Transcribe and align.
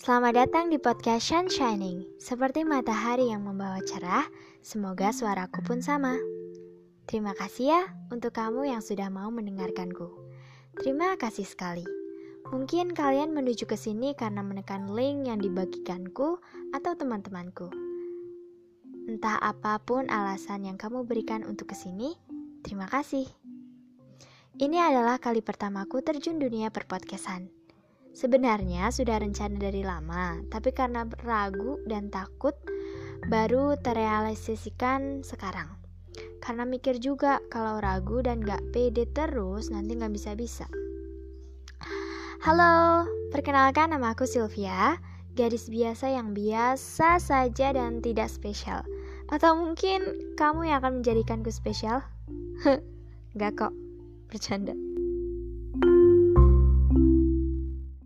Selamat 0.00 0.32
datang 0.32 0.72
di 0.72 0.80
podcast 0.80 1.28
Shining. 1.28 2.16
Seperti 2.16 2.64
matahari 2.64 3.28
yang 3.28 3.44
membawa 3.44 3.84
cerah, 3.84 4.24
semoga 4.64 5.12
suaraku 5.12 5.60
pun 5.60 5.84
sama. 5.84 6.16
Terima 7.04 7.36
kasih 7.36 7.76
ya 7.76 7.82
untuk 8.08 8.32
kamu 8.32 8.72
yang 8.72 8.80
sudah 8.80 9.12
mau 9.12 9.28
mendengarkanku. 9.28 10.08
Terima 10.80 11.20
kasih 11.20 11.44
sekali. 11.44 11.84
Mungkin 12.48 12.96
kalian 12.96 13.36
menuju 13.36 13.68
ke 13.68 13.76
sini 13.76 14.16
karena 14.16 14.40
menekan 14.40 14.88
link 14.88 15.28
yang 15.28 15.36
dibagikanku 15.36 16.40
atau 16.72 16.92
teman-temanku. 16.96 17.68
Entah 19.04 19.36
apa 19.36 19.84
pun 19.84 20.08
alasan 20.08 20.64
yang 20.64 20.80
kamu 20.80 21.04
berikan 21.04 21.44
untuk 21.44 21.68
ke 21.68 21.76
sini, 21.76 22.16
terima 22.64 22.88
kasih. 22.88 23.28
Ini 24.56 24.80
adalah 24.80 25.20
kali 25.20 25.44
pertamaku 25.44 26.00
terjun 26.00 26.40
dunia 26.40 26.72
perpodcastan. 26.72 27.59
Sebenarnya 28.20 28.92
sudah 28.92 29.16
rencana 29.16 29.56
dari 29.56 29.80
lama, 29.80 30.44
tapi 30.52 30.76
karena 30.76 31.08
ragu 31.24 31.80
dan 31.88 32.12
takut 32.12 32.52
baru 33.32 33.80
terrealisasikan 33.80 35.24
sekarang. 35.24 35.72
Karena 36.44 36.68
mikir 36.68 37.00
juga 37.00 37.40
kalau 37.48 37.80
ragu 37.80 38.20
dan 38.20 38.44
gak 38.44 38.60
pede 38.76 39.08
terus 39.08 39.72
nanti 39.72 39.96
gak 39.96 40.12
bisa-bisa. 40.12 40.68
Halo, 42.44 43.08
perkenalkan 43.32 43.96
nama 43.96 44.12
aku 44.12 44.28
Sylvia, 44.28 45.00
gadis 45.32 45.72
biasa 45.72 46.12
yang 46.12 46.36
biasa 46.36 47.24
saja 47.24 47.72
dan 47.72 48.04
tidak 48.04 48.28
spesial. 48.28 48.84
Atau 49.32 49.56
mungkin 49.56 50.04
kamu 50.36 50.68
yang 50.68 50.84
akan 50.84 51.00
menjadikanku 51.00 51.48
spesial? 51.48 52.04
gak 53.40 53.56
kok, 53.56 53.72
bercanda. 54.28 54.89